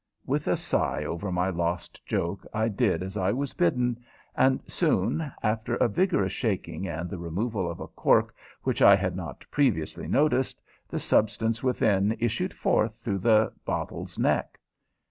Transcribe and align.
With 0.25 0.47
a 0.47 0.57
sigh 0.57 1.03
over 1.05 1.31
my 1.31 1.51
lost 1.51 2.03
joke, 2.07 2.43
I 2.55 2.69
did 2.69 3.03
as 3.03 3.17
I 3.17 3.31
was 3.31 3.53
bidden, 3.53 4.03
and 4.35 4.59
soon, 4.65 5.31
after 5.43 5.75
a 5.75 5.87
vigorous 5.87 6.33
shaking 6.33 6.87
and 6.87 7.07
the 7.07 7.19
removal 7.19 7.69
of 7.69 7.79
a 7.79 7.85
cork 7.87 8.33
which 8.63 8.81
I 8.81 8.95
had 8.95 9.15
not 9.15 9.45
previously 9.51 10.07
noticed, 10.07 10.59
the 10.89 10.97
substance 10.97 11.61
within 11.61 12.13
issued 12.19 12.55
forth 12.55 12.95
through 12.97 13.19
the 13.19 13.53
bottle's 13.63 14.17
neck. 14.17 14.59